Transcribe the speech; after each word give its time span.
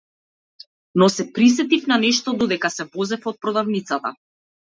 Но 1.01 1.09
се 1.15 1.25
присетив 1.35 1.85
на 1.91 1.99
нешто 2.05 2.33
додека 2.43 2.71
се 2.79 2.87
возев 2.97 3.27
од 3.33 3.39
продавницата. 3.47 4.15